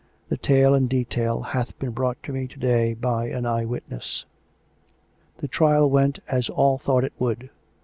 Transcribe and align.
The 0.29 0.37
tale 0.37 0.73
in 0.73 0.87
detail 0.87 1.41
hath 1.41 1.77
been 1.77 1.91
brought 1.91 2.23
to 2.23 2.33
me 2.33 2.47
to 2.47 2.57
day 2.57 2.95
by 2.95 3.27
an 3.27 3.45
eye 3.45 3.65
witness." 3.65 4.25
The 5.41 5.47
trial 5.47 5.91
went 5.91 6.17
as 6.27 6.49
all 6.49 6.79
thought 6.79 7.03
it 7.03 7.13
would. 7.19 7.51